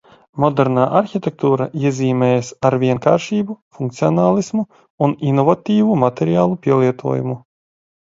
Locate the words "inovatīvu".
5.33-5.99